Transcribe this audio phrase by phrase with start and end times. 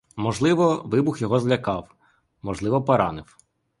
[0.15, 1.95] Можливо, вибух його злякав,
[2.41, 3.37] можливо, поранив.